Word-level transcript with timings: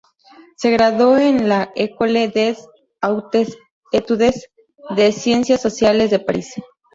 Se 0.57 0.71
graduó 0.71 1.19
en 1.19 1.47
la 1.47 1.71
Ecole 1.75 2.27
des 2.27 2.67
Hautes 3.01 3.55
Études 3.91 4.33
en 4.97 5.13
Sciences 5.13 5.61
Sociales 5.61 6.09
de 6.09 6.17
París. 6.17 6.55